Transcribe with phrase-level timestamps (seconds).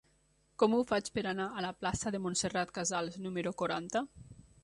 [0.61, 4.05] Com ho faig per anar a la plaça de Montserrat Casals número quaranta?